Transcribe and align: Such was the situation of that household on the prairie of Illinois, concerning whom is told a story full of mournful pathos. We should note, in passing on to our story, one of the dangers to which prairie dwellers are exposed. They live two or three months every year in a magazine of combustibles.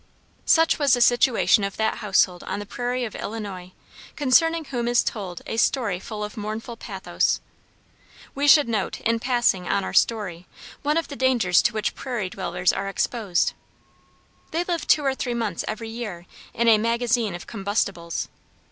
Such 0.47 0.79
was 0.79 0.95
the 0.95 0.99
situation 0.99 1.63
of 1.63 1.77
that 1.77 1.97
household 1.99 2.43
on 2.45 2.57
the 2.57 2.65
prairie 2.65 3.05
of 3.05 3.13
Illinois, 3.13 3.71
concerning 4.15 4.65
whom 4.65 4.87
is 4.87 5.03
told 5.03 5.43
a 5.45 5.57
story 5.57 5.99
full 5.99 6.23
of 6.23 6.35
mournful 6.37 6.75
pathos. 6.75 7.39
We 8.33 8.47
should 8.47 8.67
note, 8.67 8.99
in 9.01 9.19
passing 9.19 9.67
on 9.67 9.83
to 9.83 9.85
our 9.85 9.93
story, 9.93 10.47
one 10.81 10.97
of 10.97 11.07
the 11.07 11.15
dangers 11.15 11.61
to 11.61 11.73
which 11.73 11.93
prairie 11.93 12.31
dwellers 12.31 12.73
are 12.73 12.89
exposed. 12.89 13.53
They 14.49 14.63
live 14.63 14.87
two 14.87 15.05
or 15.05 15.13
three 15.13 15.35
months 15.35 15.63
every 15.67 15.89
year 15.89 16.25
in 16.51 16.67
a 16.67 16.79
magazine 16.79 17.35
of 17.35 17.45
combustibles. 17.45 18.27